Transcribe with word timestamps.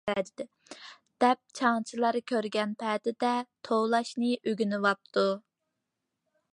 دەپ 1.23 1.43
چاڭچىلە 1.59 2.11
كۆرگەن 2.31 2.73
پەدىدە 2.81 3.35
توۋلاشنى 3.69 4.33
ئۆگىنىۋاپتۇ. 4.41 5.29